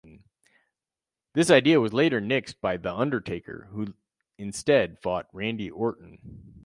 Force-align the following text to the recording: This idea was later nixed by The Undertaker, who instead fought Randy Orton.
This 1.35 1.51
idea 1.51 1.79
was 1.79 1.93
later 1.93 2.19
nixed 2.19 2.59
by 2.59 2.77
The 2.77 2.91
Undertaker, 2.91 3.67
who 3.69 3.93
instead 4.39 4.99
fought 4.99 5.27
Randy 5.31 5.69
Orton. 5.69 6.17